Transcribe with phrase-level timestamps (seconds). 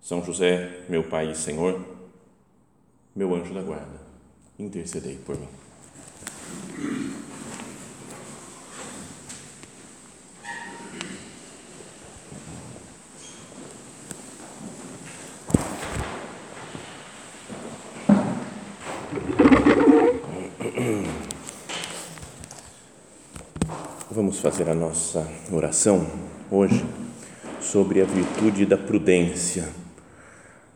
[0.00, 1.84] são José, meu Pai e Senhor,
[3.14, 4.00] meu anjo da guarda,
[4.58, 5.48] intercedei por mim.
[24.10, 26.06] Vamos fazer a nossa oração
[26.50, 26.84] hoje
[27.60, 29.79] sobre a virtude da prudência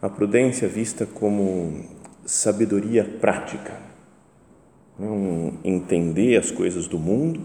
[0.05, 1.83] a prudência vista como
[2.27, 3.73] sabedoria prática,
[4.99, 5.09] né?
[5.09, 7.41] um entender as coisas do mundo,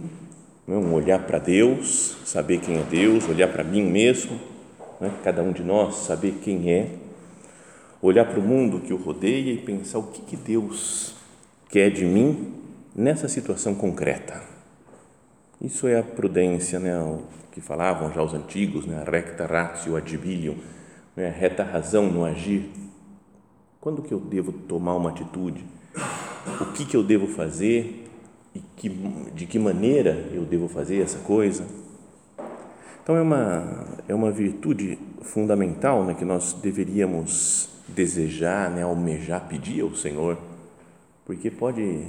[0.68, 0.76] né?
[0.76, 4.38] um olhar para Deus, saber quem é Deus, olhar para mim mesmo,
[5.00, 5.10] né?
[5.24, 6.90] cada um de nós saber quem é,
[8.02, 11.16] olhar para o mundo que o rodeia e pensar o que, que Deus
[11.70, 12.56] quer de mim
[12.94, 14.44] nessa situação concreta.
[15.62, 17.00] Isso é a prudência, né?
[17.00, 17.22] o
[17.54, 19.02] que falavam já os antigos, né?
[19.02, 20.58] a recta ratio ad bilium,
[21.20, 22.70] né, reta razão no agir.
[23.82, 25.66] Quando que eu devo tomar uma atitude?
[26.62, 28.10] O que que eu devo fazer
[28.56, 31.66] e que, de que maneira eu devo fazer essa coisa?
[33.04, 39.82] Então é uma é uma virtude fundamental, né, que nós deveríamos desejar, né, almejar, pedir
[39.82, 40.38] ao Senhor,
[41.26, 42.08] porque pode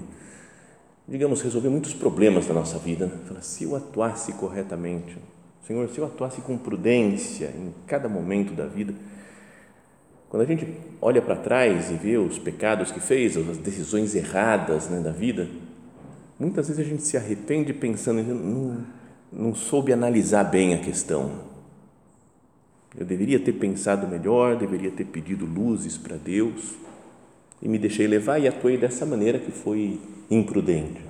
[1.08, 3.06] digamos resolver muitos problemas da nossa vida.
[3.06, 3.41] Né?
[3.41, 5.19] Se eu atuasse corretamente,
[5.66, 8.94] Senhor, se eu atuasse com prudência em cada momento da vida,
[10.28, 10.66] quando a gente
[11.00, 15.49] olha para trás e vê os pecados que fez, as decisões erradas né, da vida,
[16.38, 18.84] muitas vezes a gente se arrepende pensando, não,
[19.32, 21.32] não soube analisar bem a questão.
[22.97, 26.76] Eu deveria ter pensado melhor, deveria ter pedido luzes para Deus
[27.62, 30.00] e me deixei levar e atuei dessa maneira que foi
[30.31, 31.00] imprudente.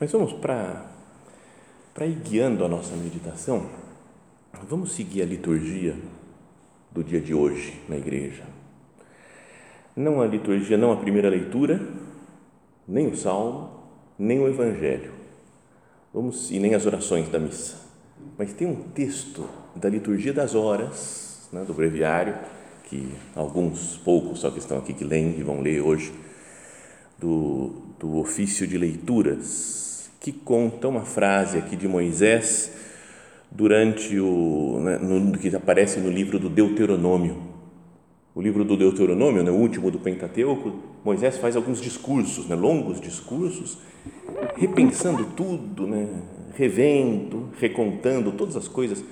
[0.00, 0.97] Mas vamos para
[1.98, 3.66] para ir guiando a nossa meditação,
[4.68, 5.96] vamos seguir a liturgia
[6.92, 8.44] do dia de hoje na igreja.
[9.96, 11.84] Não a liturgia, não a primeira leitura,
[12.86, 13.82] nem o salmo,
[14.16, 15.10] nem o evangelho.
[16.14, 17.78] Vamos e nem as orações da missa.
[18.38, 22.38] Mas tem um texto da liturgia das horas, né, do breviário,
[22.84, 26.14] que alguns poucos só que estão aqui que leem e vão ler hoje
[27.18, 29.88] do, do ofício de leituras
[30.20, 32.72] que conta uma frase aqui de Moisés
[33.50, 37.48] durante o né, no, que aparece no livro do Deuteronômio.
[38.34, 40.72] O livro do Deuteronômio, né, o último do Pentateuco,
[41.04, 43.78] Moisés faz alguns discursos, né, longos discursos,
[44.56, 46.08] repensando tudo, né,
[46.54, 49.02] revendo, recontando todas as coisas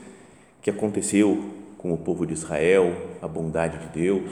[0.61, 1.45] que aconteceu
[1.79, 4.31] com o povo de Israel, a bondade de Deus.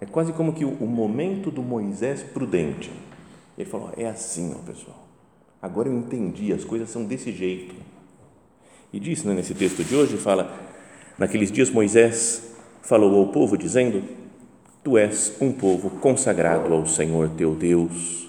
[0.00, 2.90] É quase como que o, o momento do Moisés prudente.
[3.56, 5.03] Ele falou: é assim, ó, pessoal
[5.64, 7.74] Agora eu entendi, as coisas são desse jeito.
[8.92, 10.54] E diz né, nesse texto de hoje, fala,
[11.18, 14.04] naqueles dias Moisés falou ao povo dizendo,
[14.82, 18.28] Tu és um povo consagrado ao Senhor teu Deus.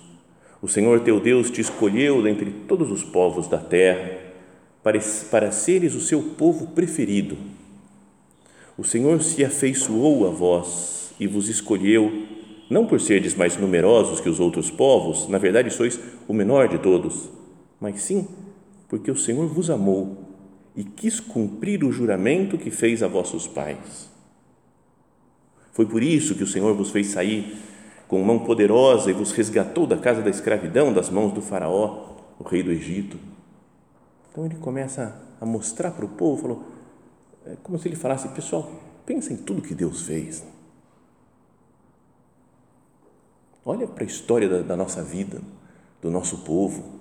[0.62, 4.18] O Senhor teu Deus te escolheu dentre todos os povos da terra
[4.82, 4.98] para,
[5.30, 7.36] para seres o seu povo preferido.
[8.78, 12.28] O Senhor se afeiçoou a vós e vos escolheu
[12.70, 16.80] não por serdes mais numerosos que os outros povos, na verdade sois o menor de
[16.80, 17.30] todos,
[17.80, 18.28] mas sim
[18.88, 20.18] porque o Senhor vos amou
[20.76, 24.10] e quis cumprir o juramento que fez a vossos pais.
[25.72, 27.58] Foi por isso que o Senhor vos fez sair
[28.08, 32.44] com mão poderosa e vos resgatou da casa da escravidão, das mãos do Faraó, o
[32.44, 33.18] rei do Egito.
[34.32, 36.64] Então ele começa a mostrar para o povo, falou,
[37.46, 38.72] é como se ele falasse, pessoal,
[39.06, 40.44] pensa em tudo que Deus fez
[43.66, 45.42] Olha para a história da, da nossa vida,
[46.00, 47.00] do nosso povo.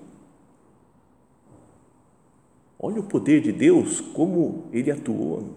[2.79, 5.55] Olha o poder de Deus, como Ele atuou.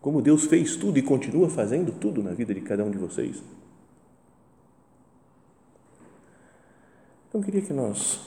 [0.00, 3.42] Como Deus fez tudo e continua fazendo tudo na vida de cada um de vocês.
[7.28, 8.20] Então, eu queria que nós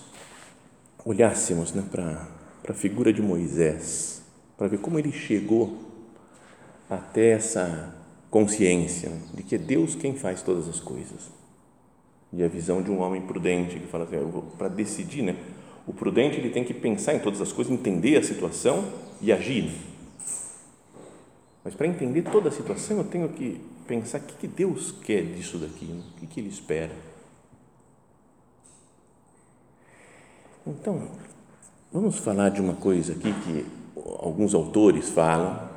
[1.05, 2.27] olhássemos né, para,
[2.61, 4.21] para a figura de Moisés,
[4.57, 5.77] para ver como ele chegou
[6.89, 7.95] até essa
[8.31, 11.29] consciência de que é Deus quem faz todas as coisas.
[12.31, 14.17] E a visão de um homem prudente que fala assim,
[14.57, 15.35] para decidir, né?
[15.85, 18.85] O prudente ele tem que pensar em todas as coisas, entender a situação
[19.21, 19.69] e agir.
[21.61, 25.57] Mas para entender toda a situação, eu tenho que pensar o que Deus quer disso
[25.57, 26.01] daqui, né?
[26.21, 26.95] o que Ele espera.
[30.65, 31.09] Então,
[31.91, 33.65] vamos falar de uma coisa aqui que
[34.19, 35.70] alguns autores falam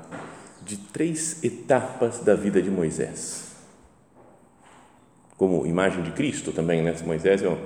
[0.65, 3.55] de três etapas da vida de Moisés.
[5.37, 6.95] Como imagem de Cristo também, né?
[7.05, 7.57] Moisés é,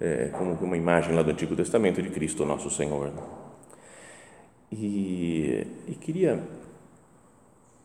[0.00, 3.12] é como uma imagem lá do Antigo Testamento de Cristo, nosso Senhor.
[4.72, 6.42] E, e queria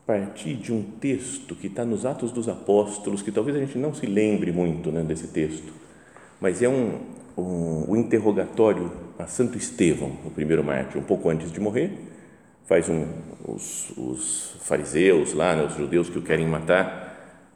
[0.06, 3.94] partir de um texto que está nos Atos dos Apóstolos, que talvez a gente não
[3.94, 5.72] se lembre muito né, desse texto,
[6.42, 7.00] mas é um,
[7.38, 11.92] um, um interrogatório a Santo Estevão, o primeiro mártir, um pouco antes de morrer,
[12.66, 13.06] faz um,
[13.46, 17.04] os, os fariseus lá, né, os judeus que o querem matar,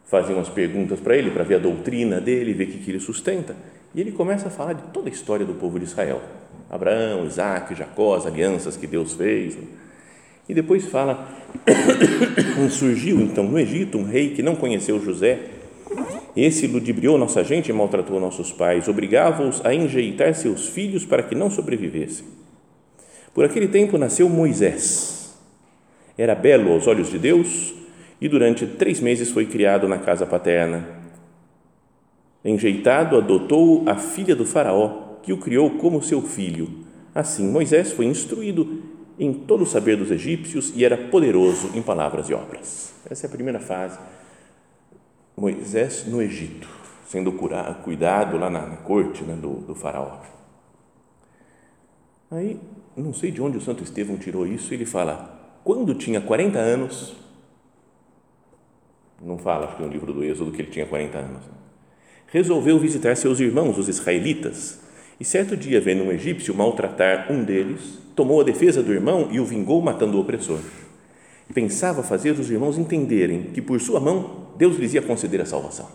[0.06, 3.00] fazem umas perguntas para ele, para ver a doutrina dele, ver o que, que ele
[3.00, 3.56] sustenta,
[3.94, 6.22] e ele começa a falar de toda a história do povo de Israel,
[6.70, 9.58] Abraão, Isaac, Jacó, as alianças que Deus fez,
[10.48, 11.28] e depois fala,
[12.72, 15.40] surgiu então no Egito um rei que não conheceu José,
[16.36, 21.34] esse ludibriou nossa gente e maltratou nossos pais, obrigava-os a enjeitar seus filhos para que
[21.34, 22.37] não sobrevivessem.
[23.38, 25.38] Por aquele tempo nasceu Moisés.
[26.18, 27.72] Era belo aos olhos de Deus
[28.20, 30.84] e durante três meses foi criado na casa paterna.
[32.44, 36.84] Enjeitado, adotou a filha do Faraó, que o criou como seu filho.
[37.14, 38.82] Assim, Moisés foi instruído
[39.20, 42.96] em todo o saber dos egípcios e era poderoso em palavras e obras.
[43.08, 44.00] Essa é a primeira fase.
[45.38, 46.68] Moisés no Egito,
[47.08, 50.22] sendo curado, cuidado lá na, na corte né, do, do faraó.
[52.32, 52.60] Aí,
[53.04, 57.16] não sei de onde o Santo Estevão tirou isso, ele fala, quando tinha 40 anos,
[59.22, 61.44] não fala, acho que no livro do Êxodo que ele tinha 40 anos,
[62.28, 64.80] resolveu visitar seus irmãos, os israelitas,
[65.20, 69.40] e certo dia, vendo um egípcio maltratar um deles, tomou a defesa do irmão e
[69.40, 70.60] o vingou matando o opressor.
[71.54, 75.88] Pensava fazer os irmãos entenderem que por sua mão Deus lhes ia conceder a salvação.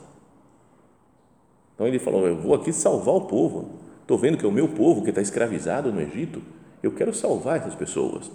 [1.75, 3.79] Então ele falou: Eu vou aqui salvar o povo.
[4.01, 6.43] Estou vendo que é o meu povo que está escravizado no Egito.
[6.83, 8.31] Eu quero salvar essas pessoas.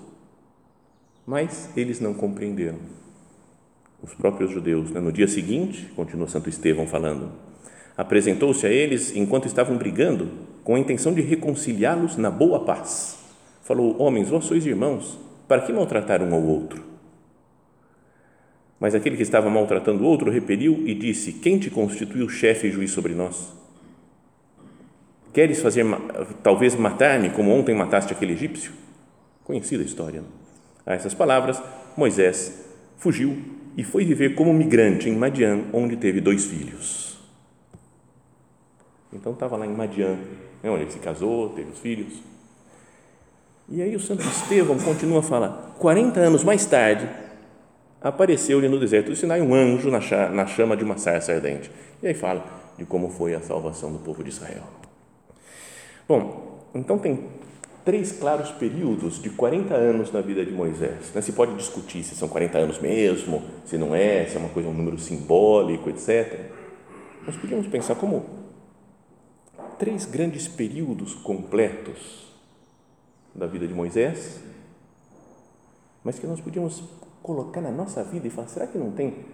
[1.26, 2.80] Mas eles não compreenderam.
[4.02, 4.92] Os próprios judeus.
[4.92, 5.00] Né?
[5.02, 7.32] No dia seguinte, continua Santo Estevão falando,
[7.98, 10.30] apresentou-se a eles enquanto estavam brigando,
[10.64, 13.18] com a intenção de reconciliá-los na boa paz.
[13.64, 16.84] Falou: Homens, vós sois irmãos, para que maltratar um ao outro?
[18.80, 22.72] Mas aquele que estava maltratando o outro repeliu e disse: Quem te constituiu chefe e
[22.72, 23.56] juiz sobre nós?
[25.33, 25.85] Queres fazer,
[26.41, 28.71] talvez, matar-me como ontem mataste aquele egípcio?
[29.44, 30.24] Conhecida a história.
[30.85, 31.62] A essas palavras,
[31.95, 32.65] Moisés
[32.97, 33.38] fugiu
[33.75, 37.19] e foi viver como migrante em Madian, onde teve dois filhos.
[39.13, 40.18] Então estava lá em Madian,
[40.63, 42.21] né, onde ele se casou, teve os filhos.
[43.69, 45.75] E aí o Santo Estevão continua a falar.
[45.77, 47.07] 40 anos mais tarde,
[48.01, 51.69] apareceu-lhe no deserto do Sinai um anjo na chama de uma sarça ardente.
[52.01, 52.45] E aí fala
[52.77, 54.63] de como foi a salvação do povo de Israel.
[56.07, 57.27] Bom, então tem
[57.83, 61.12] três claros períodos de 40 anos na vida de Moisés.
[61.13, 61.21] Né?
[61.21, 64.69] Se pode discutir se são 40 anos mesmo, se não é, se é uma coisa,
[64.69, 66.51] um número simbólico, etc.
[67.25, 68.25] Nós podíamos pensar como
[69.77, 72.25] três grandes períodos completos
[73.36, 74.42] da vida de Moisés,
[76.03, 76.84] mas que nós podíamos
[77.22, 79.25] colocar na nossa vida e falar: será que não tem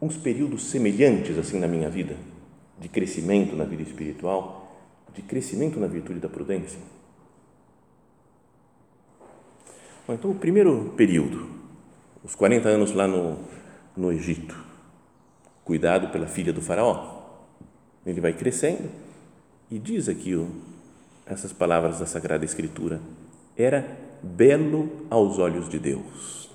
[0.00, 2.14] uns períodos semelhantes assim na minha vida?
[2.78, 4.59] De crescimento na vida espiritual,
[5.14, 6.78] de crescimento na virtude da prudência?
[10.06, 11.48] Bom, então, o primeiro período,
[12.24, 13.38] os 40 anos lá no,
[13.96, 14.56] no Egito,
[15.64, 17.20] cuidado pela filha do Faraó.
[18.04, 18.90] Ele vai crescendo
[19.70, 20.34] e diz aqui
[21.26, 23.00] essas palavras da Sagrada Escritura:
[23.56, 26.50] era belo aos olhos de Deus.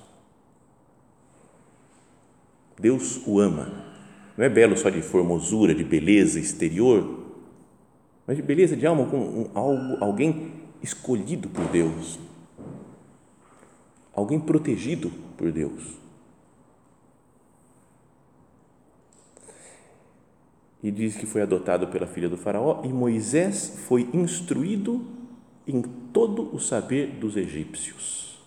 [2.78, 3.86] Deus o ama.
[4.38, 7.25] Não é belo só de formosura, de beleza exterior,
[8.25, 12.20] mas de beleza de alma com algo, alguém escolhido por Deus,
[14.13, 16.05] alguém protegido por Deus.
[20.86, 25.03] e diz que foi adotado pela filha do Faraó, e Moisés foi instruído
[25.65, 28.39] em todo o saber dos egípcios.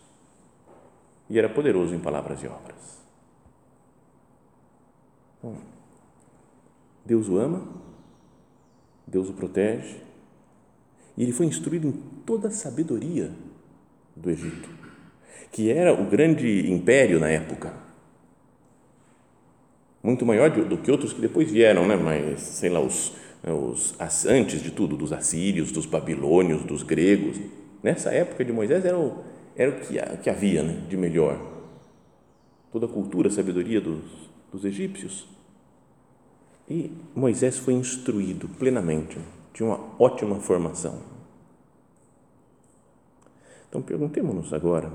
[1.28, 3.02] E era poderoso em palavras e obras.
[5.42, 5.56] Bom,
[7.04, 7.66] Deus o ama,
[9.08, 9.96] Deus o protege,
[11.16, 11.92] e ele foi instruído em
[12.24, 13.30] toda a sabedoria
[14.14, 14.68] do Egito,
[15.50, 17.88] que era o grande império na época
[20.02, 21.96] muito maior do que outros que depois vieram, né?
[21.96, 23.12] mas sei lá, os,
[23.44, 27.38] os antes de tudo, dos assírios, dos babilônios, dos gregos.
[27.82, 29.22] Nessa época de Moisés era o,
[29.56, 30.82] era o que, que havia né?
[30.88, 31.38] de melhor.
[32.72, 34.02] toda a cultura, a sabedoria dos,
[34.52, 35.26] dos egípcios.
[36.68, 39.18] E Moisés foi instruído plenamente,
[39.54, 41.00] tinha uma ótima formação.
[43.68, 44.90] Então perguntemos-nos agora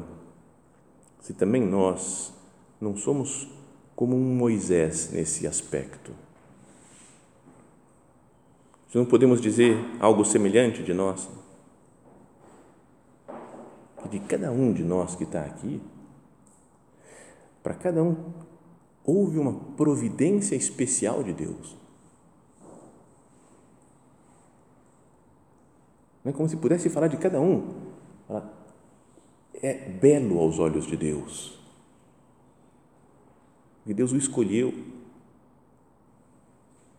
[1.20, 2.34] se também nós
[2.82, 3.48] não somos
[3.96, 6.12] como um Moisés nesse aspecto.
[8.90, 11.30] Se não podemos dizer algo semelhante de nós,
[14.12, 15.82] de cada um de nós que está aqui,
[17.64, 18.16] para cada um
[19.06, 21.76] houve uma providência especial de Deus.
[26.24, 27.92] Não é como se pudesse falar de cada um.
[29.62, 31.60] É belo aos olhos de Deus.
[33.86, 34.74] E Deus o escolheu.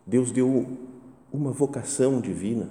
[0.05, 0.77] Deus deu
[1.33, 2.69] uma vocação divina.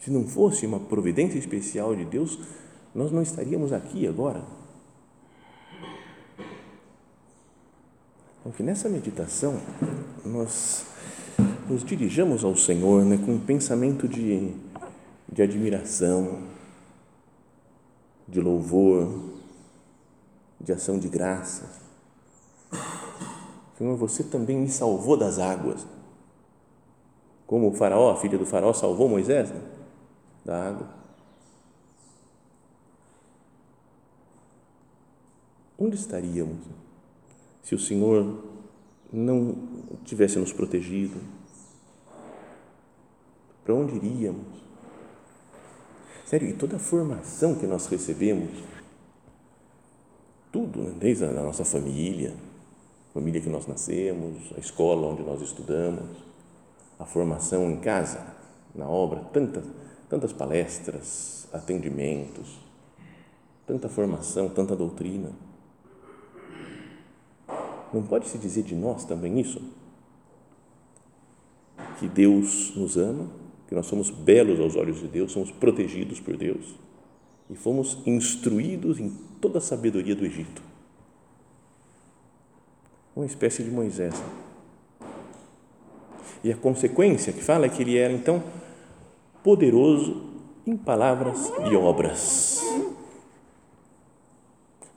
[0.00, 2.38] Se não fosse uma providência especial de Deus,
[2.92, 4.44] nós não estaríamos aqui agora.
[8.40, 9.60] Então, que nessa meditação
[10.24, 10.86] nós
[11.68, 14.54] nos dirijamos ao Senhor né, com um pensamento de,
[15.30, 16.42] de admiração,
[18.26, 19.30] de louvor,
[20.58, 21.80] de ação de graças.
[23.76, 25.86] Senhor, você também me salvou das águas.
[27.46, 29.60] Como o faraó, a filha do faraó salvou Moisés né,
[30.46, 30.88] da água.
[35.78, 36.79] Onde estaríamos
[37.62, 38.44] se o Senhor
[39.12, 39.56] não
[40.04, 41.20] tivesse nos protegido?
[43.64, 44.60] Para onde iríamos?
[46.26, 48.50] Sério, e toda a formação que nós recebemos,
[50.52, 50.94] tudo, né?
[50.98, 52.34] desde a nossa família,
[53.12, 56.08] família que nós nascemos, a escola onde nós estudamos,
[56.98, 58.24] a formação em casa,
[58.74, 59.64] na obra, tantas,
[60.08, 62.58] tantas palestras, atendimentos,
[63.66, 65.30] tanta formação, tanta doutrina.
[67.92, 69.60] Não pode se dizer de nós também isso?
[71.98, 73.26] Que Deus nos ama,
[73.68, 76.74] que nós somos belos aos olhos de Deus, somos protegidos por Deus
[77.50, 80.62] e fomos instruídos em toda a sabedoria do Egito.
[83.14, 84.14] Uma espécie de Moisés.
[86.44, 88.42] E a consequência que fala é que ele era então
[89.42, 90.30] poderoso
[90.64, 92.62] em palavras e obras.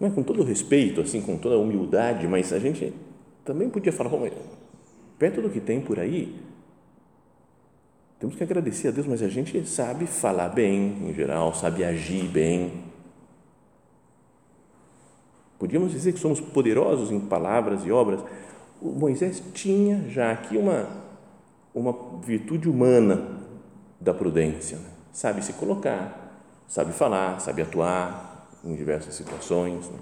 [0.03, 2.93] É com todo respeito, assim, com toda humildade, mas a gente
[3.45, 4.11] também podia falar,
[5.17, 6.35] perto do que tem por aí,
[8.23, 12.25] temos que agradecer a Deus, mas a gente sabe falar bem, em geral, sabe agir
[12.25, 12.83] bem.
[15.59, 18.21] Podíamos dizer que somos poderosos em palavras e obras.
[18.81, 20.87] O Moisés tinha já aqui uma,
[21.75, 23.27] uma virtude humana
[23.99, 24.77] da prudência.
[24.77, 24.89] Né?
[25.11, 28.32] Sabe se colocar, sabe falar, sabe atuar
[28.63, 29.89] em diversas situações.
[29.89, 29.99] Né?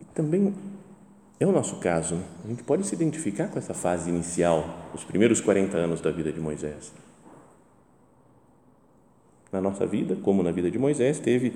[0.00, 0.54] E também
[1.38, 2.16] é o nosso caso.
[2.16, 2.24] Né?
[2.44, 6.32] A gente pode se identificar com essa fase inicial, os primeiros 40 anos da vida
[6.32, 6.92] de Moisés.
[9.52, 11.52] Na nossa vida, como na vida de Moisés, teve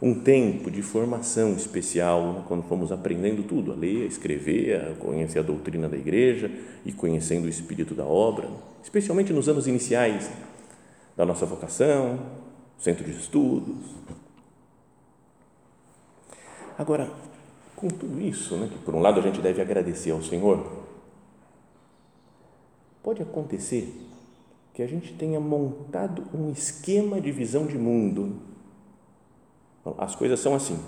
[0.00, 2.44] um tempo de formação especial, né?
[2.46, 6.50] quando fomos aprendendo tudo, a ler, a escrever, a conhecer a doutrina da igreja
[6.84, 8.48] e conhecendo o espírito da obra,
[8.82, 10.30] especialmente nos anos iniciais
[11.16, 12.18] da nossa vocação,
[12.78, 13.94] centro de estudos.
[16.76, 17.10] Agora,
[17.76, 20.84] com tudo isso, né, que por um lado a gente deve agradecer ao Senhor,
[23.02, 23.92] pode acontecer
[24.72, 28.40] que a gente tenha montado um esquema de visão de mundo.
[29.98, 30.78] As coisas são assim.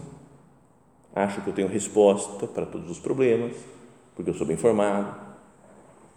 [1.14, 3.54] Acho que eu tenho resposta para todos os problemas,
[4.14, 5.24] porque eu sou bem formado.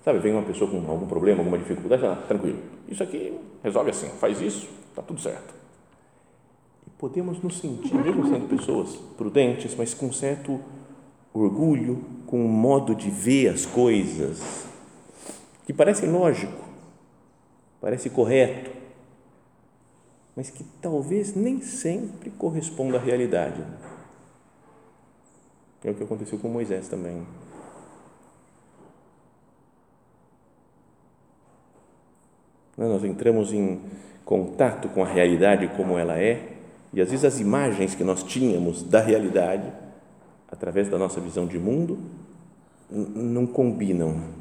[0.03, 2.59] Sabe, vem uma pessoa com algum problema, alguma dificuldade, ah, tranquilo.
[2.87, 5.58] Isso aqui resolve assim, faz isso, está tudo certo
[6.99, 10.59] podemos nos sentir, mesmo sendo pessoas prudentes, mas com certo
[11.33, 14.67] orgulho, com um modo de ver as coisas
[15.65, 16.61] que parece lógico,
[17.79, 18.69] parece correto,
[20.35, 23.63] mas que talvez nem sempre corresponda à realidade.
[25.81, 27.25] É o que aconteceu com Moisés também.
[32.77, 33.81] Nós entramos em
[34.25, 36.58] contato com a realidade como ela é
[36.93, 39.71] e às vezes as imagens que nós tínhamos da realidade,
[40.47, 41.99] através da nossa visão de mundo,
[42.89, 44.39] não combinam.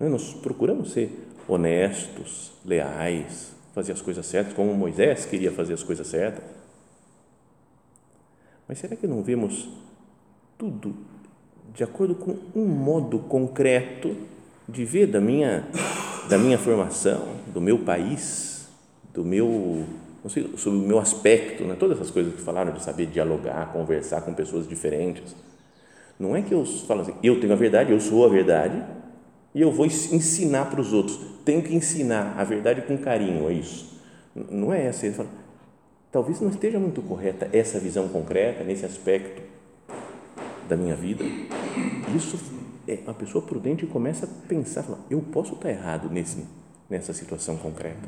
[0.00, 6.06] Nós procuramos ser honestos, leais, fazer as coisas certas, como Moisés queria fazer as coisas
[6.06, 6.44] certas.
[8.66, 9.68] Mas será que não vemos
[10.56, 10.96] tudo
[11.74, 14.16] de acordo com um modo concreto
[14.68, 15.66] de ver da minha,
[16.28, 18.51] da minha formação, do meu país?
[19.12, 19.84] Do meu
[20.56, 21.74] sobre o meu aspecto, né?
[21.76, 25.34] todas essas coisas que falaram de saber dialogar, conversar com pessoas diferentes.
[26.16, 28.80] Não é que eu falo assim, eu tenho a verdade, eu sou a verdade
[29.52, 31.18] e eu vou ensinar para os outros.
[31.44, 34.00] Tenho que ensinar a verdade com carinho, é isso.
[34.32, 35.06] Não é essa.
[35.06, 35.28] Ele fala,
[36.12, 39.42] talvez não esteja muito correta essa visão concreta nesse aspecto
[40.68, 41.24] da minha vida.
[42.14, 42.38] Isso
[42.86, 46.46] é uma pessoa prudente começa a pensar, fala, eu posso estar errado nesse
[46.92, 48.06] nessa situação concreta.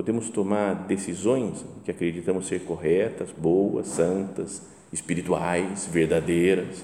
[0.00, 6.82] Podemos tomar decisões que acreditamos ser corretas, boas, santas, espirituais, verdadeiras,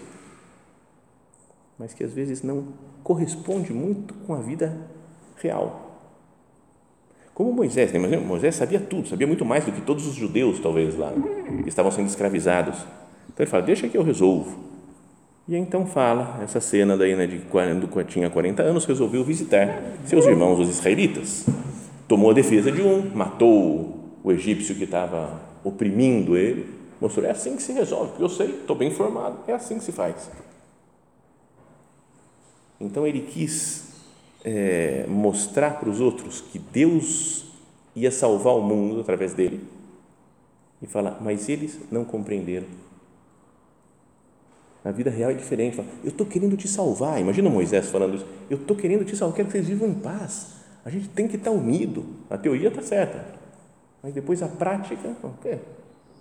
[1.79, 4.79] mas que às vezes não corresponde muito com a vida
[5.37, 5.99] real.
[7.33, 8.19] Como Moisés, né?
[8.19, 11.11] Moisés sabia tudo, sabia muito mais do que todos os judeus, talvez, lá,
[11.63, 12.77] que estavam sendo escravizados.
[13.31, 14.59] Então ele fala: Deixa que eu resolvo.
[15.49, 20.27] E então fala essa cena daí, né, de quando tinha 40 anos, resolveu visitar seus
[20.27, 21.47] irmãos, os israelitas.
[22.09, 26.69] Tomou a defesa de um, matou o egípcio que estava oprimindo ele.
[27.01, 29.93] Mostrou: é assim que se resolve, eu sei, estou bem informado, é assim que se
[29.93, 30.31] faz.
[32.81, 33.89] Então ele quis
[34.45, 37.47] é, mostrar para os outros que Deus
[37.95, 39.65] ia salvar o mundo através dele
[40.81, 42.67] e falar, mas eles não compreenderam
[44.87, 45.77] na vida real é diferente.
[46.05, 47.21] Eu estou querendo te salvar.
[47.21, 48.27] Imagina Moisés falando isso.
[48.49, 50.56] Eu estou querendo te salvar, quero que vocês vivam em paz.
[50.87, 52.07] A gente tem que estar unido.
[52.31, 53.27] A teoria está certa.
[54.01, 55.17] Mas depois a prática.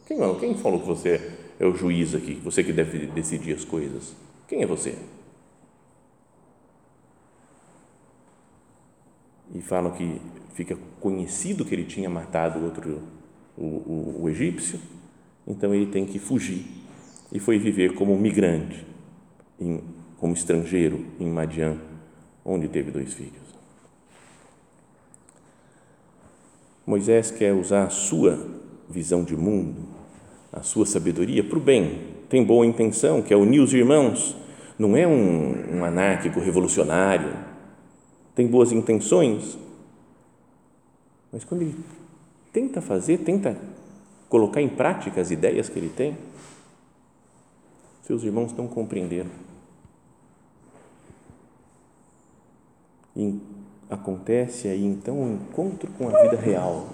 [0.07, 1.22] Quem, quem falou que você
[1.60, 2.34] é o juiz aqui?
[2.43, 4.15] Você que deve decidir as coisas.
[4.48, 4.98] Quem é você?
[9.53, 10.19] E falam que
[10.55, 13.03] fica conhecido que ele tinha matado outro,
[13.55, 14.79] o, o, o egípcio,
[15.45, 16.65] então ele tem que fugir
[17.31, 18.84] e foi viver como migrante,
[19.60, 19.84] em,
[20.17, 21.77] como estrangeiro em Madian,
[22.43, 23.44] onde teve dois filhos.
[26.86, 28.39] Moisés quer usar a sua
[28.88, 29.82] visão de mundo,
[30.54, 32.15] a sua sabedoria para o bem.
[32.30, 34.36] Tem boa intenção, quer unir os irmãos.
[34.78, 37.34] Não é um, um anárquico revolucionário.
[38.36, 39.58] Tem boas intenções.
[41.32, 41.76] Mas quando ele
[42.52, 43.58] tenta fazer, tenta
[44.30, 46.17] colocar em prática as ideias que ele tem,
[48.04, 49.30] seus irmãos não compreenderam.
[53.15, 53.39] E
[53.89, 56.88] acontece aí então um encontro com a vida real.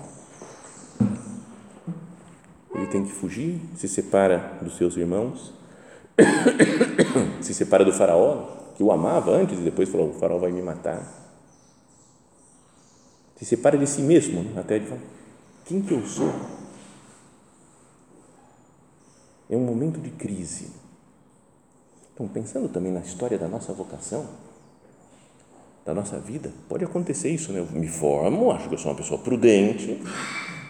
[2.74, 5.54] Ele tem que fugir, se separa dos seus irmãos,
[7.42, 10.62] se separa do faraó, que o amava antes e depois falou: o faraó vai me
[10.62, 11.02] matar.
[13.36, 15.02] Se separa de si mesmo, até de falar:
[15.66, 16.34] quem que eu sou?
[19.50, 20.82] É um momento de crise
[22.22, 24.28] então, pensando também na história da nossa vocação,
[25.92, 27.60] da nossa vida, pode acontecer isso, né?
[27.60, 30.02] Eu me formo, acho que eu sou uma pessoa prudente,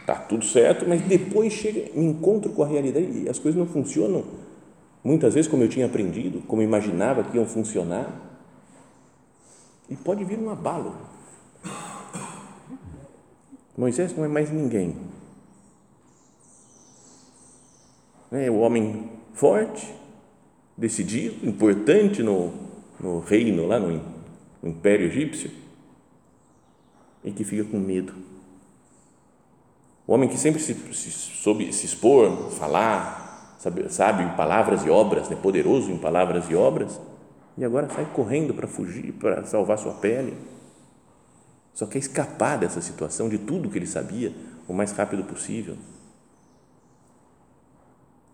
[0.06, 3.68] tá tudo certo, mas depois chega, me encontro com a realidade e as coisas não
[3.68, 4.24] funcionam
[5.04, 8.10] muitas vezes como eu tinha aprendido, como imaginava que iam funcionar.
[9.88, 10.96] E pode vir um abalo.
[13.78, 14.96] Moisés não é mais ninguém.
[18.32, 19.94] É o homem forte,
[20.78, 22.54] decidido, importante no,
[23.00, 24.11] no reino, lá no,
[24.62, 25.52] no Império Egípcio,
[27.24, 28.14] e que fica com medo.
[30.08, 34.90] O homem que sempre se, se soube se expor, falar, sabe, sabe em palavras e
[34.90, 37.00] obras, né, poderoso em palavras e obras,
[37.58, 40.36] e agora sai correndo para fugir, para salvar sua pele.
[41.74, 44.34] Só quer escapar dessa situação, de tudo que ele sabia,
[44.68, 45.78] o mais rápido possível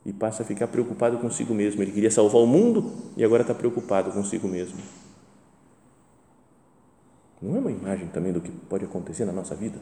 [0.07, 1.81] e passa a ficar preocupado consigo mesmo.
[1.81, 4.77] Ele queria salvar o mundo e agora está preocupado consigo mesmo.
[7.41, 9.79] Não é uma imagem também do que pode acontecer na nossa vida?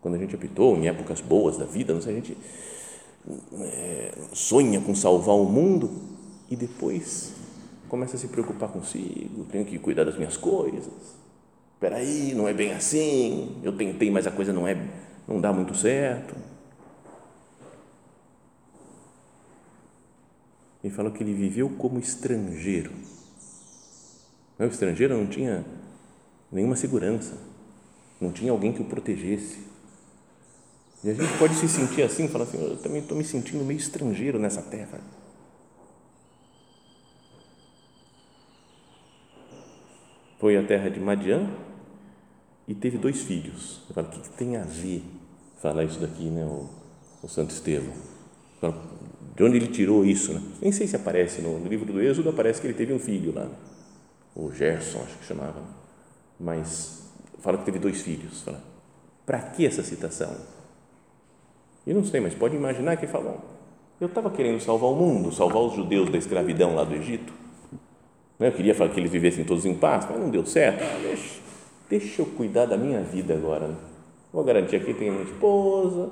[0.00, 2.36] Quando a gente apitou em épocas boas da vida, não sei, a gente
[3.60, 5.90] é, sonha com salvar o mundo
[6.50, 7.32] e depois
[7.88, 10.92] começa a se preocupar consigo, tenho que cuidar das minhas coisas.
[11.74, 13.60] Espera aí, não é bem assim.
[13.62, 14.76] Eu tentei, mas a coisa não é,
[15.26, 16.34] não dá muito certo
[20.86, 22.92] Ele falou que ele viveu como estrangeiro.
[24.58, 25.64] O estrangeiro não tinha
[26.50, 27.36] nenhuma segurança,
[28.20, 29.58] não tinha alguém que o protegesse.
[31.04, 33.78] E a gente pode se sentir assim, falar assim, eu também estou me sentindo meio
[33.78, 34.98] estrangeiro nessa terra.
[40.38, 41.50] Foi a terra de Madian
[42.66, 43.82] e teve dois filhos.
[43.94, 45.02] Falo, o que tem a ver
[45.60, 46.68] falar isso daqui, né, o,
[47.22, 47.92] o Santo Estevão?
[49.34, 50.32] De onde ele tirou isso?
[50.32, 50.42] Né?
[50.62, 53.34] Nem sei se aparece no, no livro do Êxodo, aparece que ele teve um filho
[53.34, 53.50] lá.
[54.36, 55.62] Ou Gerson, acho que chamava,
[56.38, 58.44] mas fala que teve dois filhos.
[59.24, 60.36] Para que essa citação?
[61.86, 63.40] Eu não sei, mas pode imaginar que falou.
[63.98, 67.32] Eu estava querendo salvar o mundo, salvar os judeus da escravidão lá do Egito.
[68.38, 70.82] Eu queria que eles vivessem todos em paz, mas não deu certo.
[70.82, 71.40] Ah, deixa,
[71.88, 73.68] deixa eu cuidar da minha vida agora.
[73.68, 73.76] Né?
[74.30, 76.10] Vou garantir aqui tem minha esposa,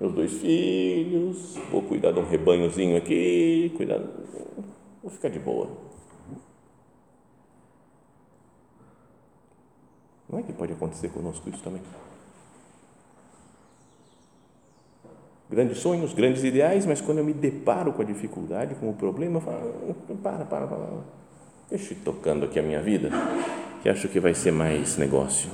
[0.00, 4.00] meus dois filhos, vou cuidar de um rebanhozinho aqui, cuidar,
[5.02, 5.87] vou ficar de boa.
[10.30, 11.80] Não é que pode acontecer conosco isso também?
[15.50, 19.38] Grandes sonhos, grandes ideais, mas quando eu me deparo com a dificuldade, com o problema,
[19.38, 20.88] eu falo, hum, para, para, para,
[21.70, 23.08] deixa eu ir tocando aqui a minha vida,
[23.82, 25.50] que acho que vai ser mais negócio.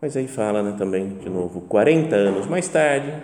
[0.00, 3.14] Mas aí fala né, também, de novo, 40 anos mais tarde,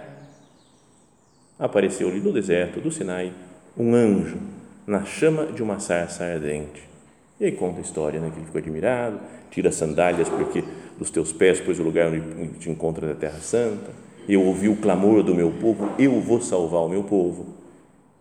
[1.59, 3.33] apareceu-lhe no deserto do Sinai
[3.77, 4.39] um anjo
[4.87, 6.94] na chama de uma sarça ardente
[7.39, 9.21] e aí conta a história, né, que ele ficou admirado,
[9.51, 10.63] tira as sandálias porque
[10.99, 13.91] dos teus pés, pois o lugar onde te encontras é a terra santa.
[14.29, 17.47] Eu ouvi o clamor do meu povo, eu vou salvar o meu povo.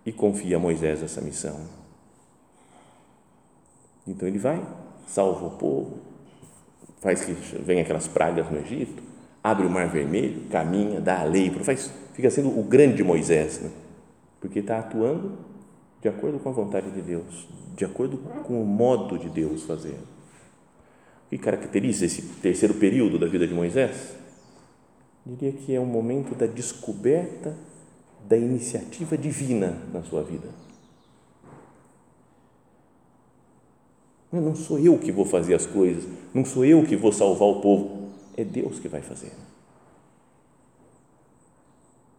[0.06, 1.62] E confia a Moisés essa missão.
[4.06, 4.62] Então ele vai,
[5.08, 5.98] salva o povo,
[7.00, 9.02] faz que venha aquelas pragas no Egito,
[9.42, 13.70] abre o mar vermelho, caminha, dá a lei, faz, fica sendo o grande Moisés, né?
[14.42, 15.38] porque está atuando
[16.04, 19.98] de acordo com a vontade de Deus, de acordo com o modo de Deus fazer.
[21.26, 24.14] O que caracteriza esse terceiro período da vida de Moisés?
[25.26, 27.56] Diria que é um momento da descoberta
[28.28, 30.50] da iniciativa divina na sua vida.
[34.30, 37.62] Não sou eu que vou fazer as coisas, não sou eu que vou salvar o
[37.62, 39.32] povo, é Deus que vai fazer.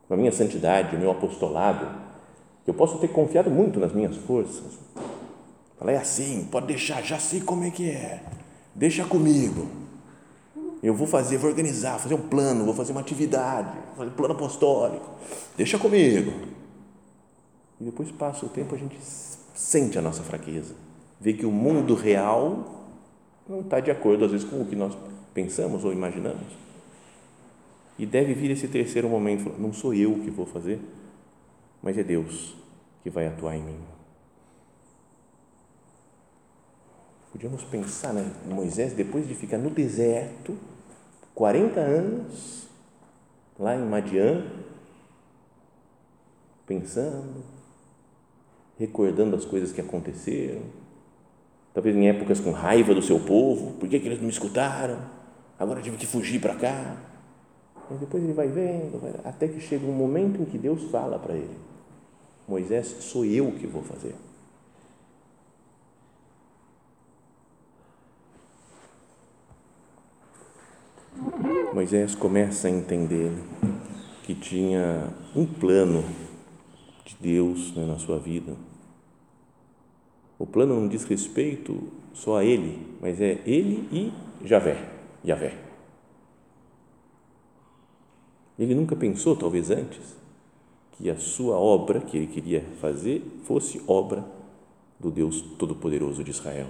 [0.09, 2.14] Com a minha santidade, o meu apostolado,
[2.67, 4.79] eu posso ter confiado muito nas minhas forças,
[5.77, 8.23] Fala, é assim, pode deixar, já sei como é que é.
[8.75, 9.69] Deixa comigo.
[10.83, 14.35] Eu vou fazer, vou organizar, fazer um plano, vou fazer uma atividade, fazer um plano
[14.35, 15.11] apostólico.
[15.57, 16.33] Deixa comigo.
[17.81, 18.97] E depois passa o tempo, a gente
[19.55, 20.75] sente a nossa fraqueza.
[21.21, 22.85] Vê que o mundo real
[23.49, 24.97] não está de acordo, às vezes, com o que nós
[25.33, 26.65] pensamos ou imaginamos.
[27.99, 30.81] E deve vir esse terceiro momento: não sou eu que vou fazer,
[31.85, 32.57] mas é Deus
[33.03, 33.79] que vai atuar em mim.
[37.31, 38.33] Podíamos pensar, né?
[38.47, 40.57] Moisés, depois de ficar no deserto,
[41.35, 42.67] 40 anos,
[43.59, 44.47] lá em Madian,
[46.67, 47.45] pensando,
[48.79, 50.63] recordando as coisas que aconteceram,
[51.75, 55.05] talvez em épocas com raiva do seu povo, por que, que eles não me escutaram?
[55.59, 56.97] Agora tive que fugir para cá.
[57.91, 61.35] E depois ele vai vendo, até que chega um momento em que Deus fala para
[61.35, 61.74] ele:
[62.47, 64.15] Moisés, sou eu que vou fazer.
[71.73, 73.33] Moisés começa a entender
[74.23, 76.05] que tinha um plano
[77.05, 78.55] de Deus né, na sua vida.
[80.39, 84.13] O plano não diz respeito só a ele, mas é ele e
[84.47, 84.89] Javé,
[85.25, 85.59] Javé.
[88.59, 90.17] Ele nunca pensou, talvez antes,
[90.95, 94.25] que a sua obra que ele queria fazer fosse obra
[94.99, 96.69] do Deus Todo-Poderoso de Israel.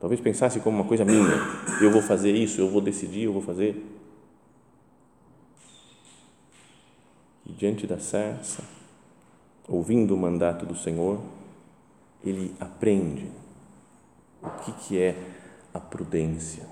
[0.00, 1.34] Talvez pensasse como uma coisa minha.
[1.80, 3.82] Eu vou fazer isso, eu vou decidir, eu vou fazer.
[7.46, 8.62] E diante da sarça,
[9.68, 11.20] ouvindo o mandato do Senhor,
[12.22, 13.30] ele aprende
[14.42, 15.16] o que, que é
[15.72, 16.66] a prudência,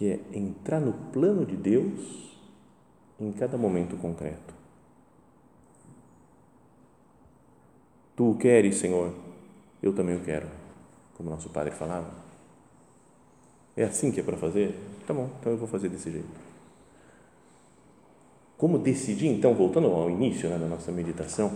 [0.00, 2.32] que é entrar no plano de Deus
[3.20, 4.54] em cada momento concreto.
[8.16, 9.12] Tu o queres, Senhor,
[9.82, 10.46] eu também o quero
[11.18, 12.08] como nosso padre falava?
[13.76, 14.74] É assim que é para fazer?
[15.06, 16.26] Tá bom, então eu vou fazer desse jeito.
[18.56, 21.52] Como decidir, então, voltando ao início né, da nossa meditação,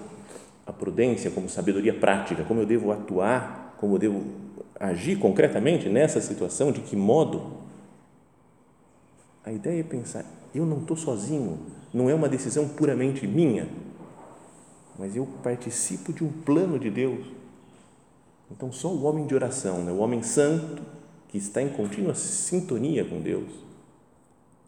[0.66, 4.22] a prudência como sabedoria prática, como eu devo atuar, como eu devo
[4.78, 7.63] agir concretamente nessa situação, de que modo?
[9.44, 11.58] A ideia é pensar, eu não estou sozinho,
[11.92, 13.68] não é uma decisão puramente minha,
[14.98, 17.26] mas eu participo de um plano de Deus
[18.50, 19.92] então, só o homem de oração, né?
[19.92, 20.82] o homem santo,
[21.28, 23.50] que está em contínua sintonia com Deus,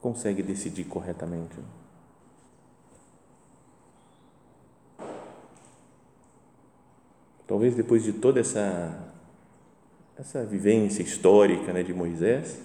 [0.01, 1.55] consegue decidir corretamente.
[7.47, 9.13] Talvez depois de toda essa,
[10.19, 12.59] essa vivência histórica né, de Moisés,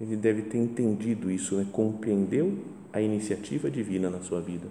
[0.00, 1.66] ele deve ter entendido isso, né?
[1.70, 2.56] compreendeu
[2.92, 4.66] a iniciativa divina na sua vida.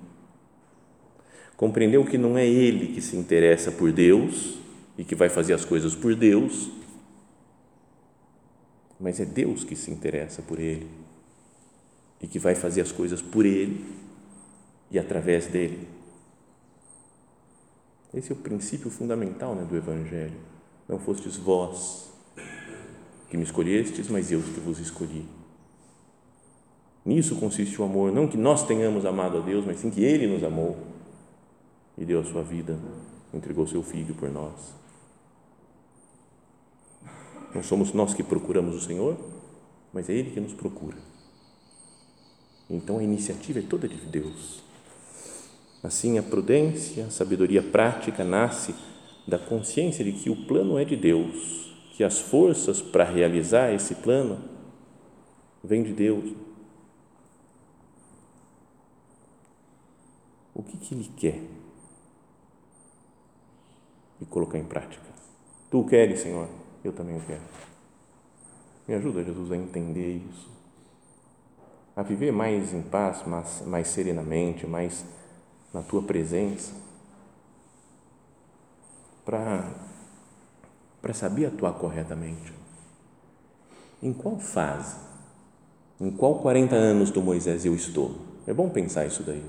[1.55, 4.57] Compreendeu que não é ele que se interessa por Deus
[4.97, 6.71] e que vai fazer as coisas por Deus,
[8.99, 10.87] mas é Deus que se interessa por ele
[12.21, 13.85] e que vai fazer as coisas por ele
[14.89, 15.87] e através dele.
[18.13, 20.39] Esse é o princípio fundamental né, do Evangelho.
[20.87, 22.08] Não fostes vós
[23.29, 25.25] que me escolhestes, mas eu que vos escolhi.
[27.05, 30.27] Nisso consiste o amor, não que nós tenhamos amado a Deus, mas sim que Ele
[30.27, 30.77] nos amou
[31.97, 32.77] e deu a sua vida,
[33.33, 34.73] entregou seu Filho por nós.
[37.53, 39.17] Não somos nós que procuramos o Senhor,
[39.93, 40.97] mas é Ele que nos procura.
[42.69, 44.61] Então a iniciativa é toda de Deus.
[45.81, 48.75] Assim, a prudência, a sabedoria prática nasce
[49.27, 51.68] da consciência de que o plano é de Deus,
[51.99, 54.39] que as forças para realizar esse plano
[55.61, 56.33] vêm de Deus.
[60.55, 61.43] O que, que Ele quer?
[64.21, 65.03] E colocar em prática.
[65.69, 66.47] Tu queres, Senhor?
[66.85, 67.43] Eu também o quero.
[68.87, 70.49] Me ajuda, Jesus, a entender isso,
[71.97, 75.05] a viver mais em paz, mais, mais serenamente, mais
[75.73, 76.73] na tua presença,
[79.25, 79.88] para
[81.01, 82.53] para saber atuar corretamente.
[84.01, 84.95] Em qual fase,
[85.99, 88.15] em qual 40 anos do Moisés eu estou?
[88.47, 89.43] É bom pensar isso daí.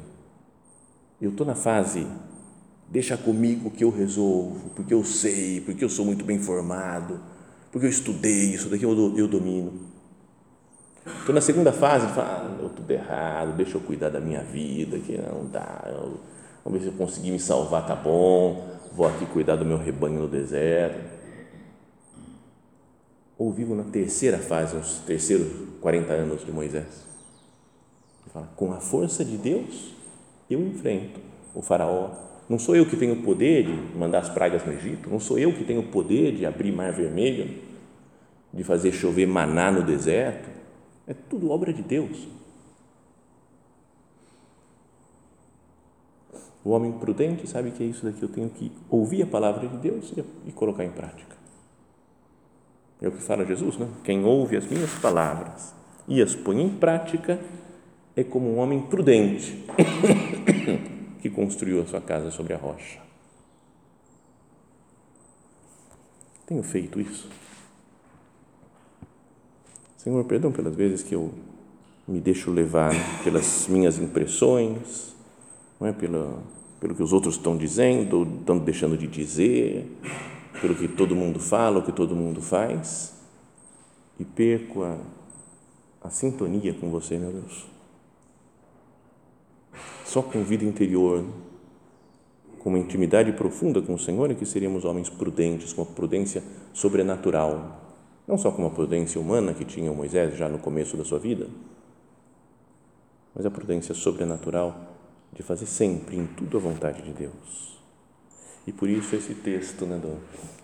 [1.20, 2.06] Eu estou na fase,
[2.88, 7.20] deixa comigo que eu resolvo, porque eu sei, porque eu sou muito bem formado,
[7.70, 9.72] porque eu estudei isso daqui, eu, eu domino.
[11.06, 14.98] Estou na segunda fase, falo, ah, eu tudo errado, deixa eu cuidar da minha vida,
[14.98, 16.20] que não dá, eu,
[16.64, 20.20] vamos ver se eu conseguir me salvar, tá bom, vou aqui cuidar do meu rebanho
[20.20, 21.19] no deserto.
[23.40, 25.48] Ou vivo na terceira fase, os terceiros
[25.81, 27.07] 40 anos de Moisés.
[28.31, 29.94] Fala, com a força de Deus,
[30.50, 31.18] eu enfrento
[31.55, 32.11] o faraó.
[32.50, 35.38] Não sou eu que tenho o poder de mandar as pragas no Egito, não sou
[35.38, 37.62] eu que tenho o poder de abrir mar vermelho,
[38.53, 40.50] de fazer chover maná no deserto.
[41.07, 42.29] É tudo obra de Deus.
[46.62, 49.79] O homem prudente sabe que é isso daqui, eu tenho que ouvir a palavra de
[49.79, 50.12] Deus
[50.46, 51.39] e colocar em prática.
[53.00, 53.88] É o que fala Jesus, né?
[54.04, 55.74] Quem ouve as minhas palavras
[56.06, 57.40] e as põe em prática
[58.14, 59.64] é como um homem prudente
[61.22, 62.98] que construiu a sua casa sobre a rocha.
[66.46, 67.28] Tenho feito isso.
[69.96, 71.32] Senhor, perdão pelas vezes que eu
[72.08, 75.14] me deixo levar pelas minhas impressões,
[75.78, 76.42] não é pelo,
[76.80, 79.86] pelo que os outros estão dizendo, estão deixando de dizer,
[80.61, 83.14] pelo que todo mundo fala, o que todo mundo faz,
[84.18, 84.99] e perco a,
[86.03, 87.66] a sintonia com você, meu Deus.
[90.05, 91.25] Só com vida interior,
[92.59, 96.42] com uma intimidade profunda com o Senhor, é que seríamos homens prudentes, com uma prudência
[96.75, 97.81] sobrenatural.
[98.29, 101.49] Não só com uma prudência humana que tinha Moisés já no começo da sua vida,
[103.35, 104.90] mas a prudência sobrenatural
[105.33, 107.80] de fazer sempre em tudo a vontade de Deus.
[108.66, 110.18] E por isso esse texto né, do,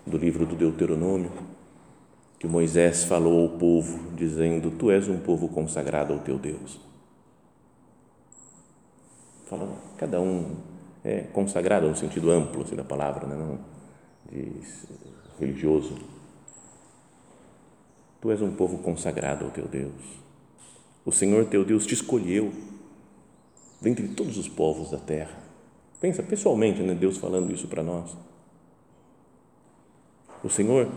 [0.09, 1.33] do livro do Deuteronômio,
[2.39, 6.81] que Moisés falou ao povo, dizendo: Tu és um povo consagrado ao teu Deus.
[9.47, 10.57] Fala, cada um
[11.05, 13.77] é consagrado no sentido amplo assim, da palavra, né, não
[14.31, 14.53] de
[15.39, 15.97] religioso.
[18.21, 19.93] Tu és um povo consagrado ao teu Deus.
[21.05, 22.53] O Senhor teu Deus te escolheu
[23.81, 25.46] dentre todos os povos da terra.
[26.01, 28.17] Pensa pessoalmente, né, Deus falando isso para nós.
[30.45, 30.89] O Senhor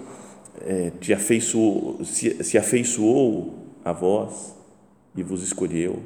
[0.61, 4.55] é, te afeiçoou, se, se afeiçoou a vós
[5.15, 6.01] e vos escolheu.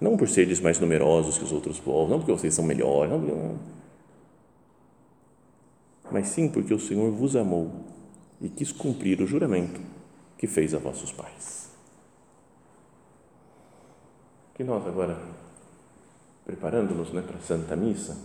[0.00, 3.18] Não por seres mais numerosos que os outros povos, não porque vocês são melhores, não,
[3.18, 3.58] não,
[6.10, 7.70] mas sim porque o Senhor vos amou
[8.40, 9.80] e quis cumprir o juramento
[10.38, 11.70] que fez a vossos pais.
[14.54, 15.18] Que nós agora,
[16.46, 18.16] preparando-nos né, para a Santa Missa,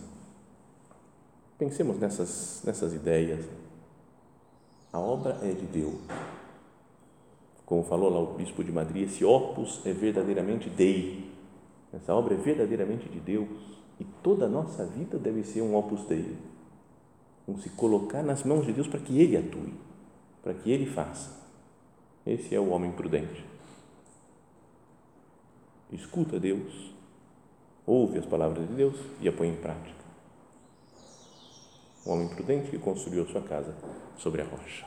[1.58, 3.44] pensemos nessas, nessas ideias.
[4.90, 6.00] A obra é de Deus.
[7.66, 11.30] Como falou lá o bispo de Madrid, esse opus é verdadeiramente Dei.
[11.92, 13.48] Essa obra é verdadeiramente de Deus
[14.00, 16.36] e toda a nossa vida deve ser um opus Dei.
[17.46, 19.74] Vamos se colocar nas mãos de Deus para que Ele atue,
[20.42, 21.42] para que Ele faça.
[22.24, 23.52] Esse é o homem prudente
[25.92, 26.91] escuta Deus,
[27.86, 30.02] ouve as palavras de Deus e a põe em prática.
[32.06, 33.74] Um homem prudente que construiu a sua casa
[34.16, 34.86] sobre a rocha.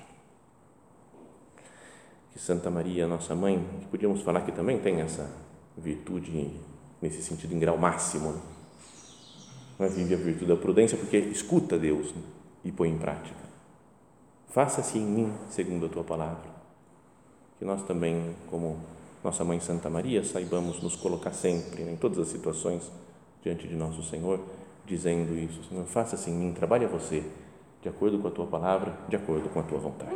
[2.31, 5.29] que Santa Maria, nossa mãe, que podíamos falar que também tem essa
[5.77, 6.51] virtude
[7.01, 8.41] nesse sentido em grau máximo, né?
[9.79, 12.21] é vive a virtude da prudência porque escuta Deus né?
[12.65, 13.39] e põe em prática.
[14.49, 16.49] Faça-se em mim segundo a tua palavra.
[17.57, 18.79] Que nós também, como
[19.25, 22.91] nossa mãe Santa Maria, saibamos nos colocar sempre, né, em todas as situações,
[23.43, 24.39] diante de nosso Senhor,
[24.85, 27.23] dizendo isso: Senhor, faça-se em mim, trabalhe a você,
[27.81, 30.11] de acordo com a tua palavra, de acordo com a tua vontade.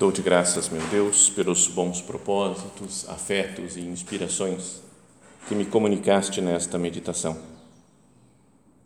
[0.00, 4.82] Dou-te graças, meu Deus, pelos bons propósitos, afetos e inspirações
[5.46, 7.51] que me comunicaste nesta meditação.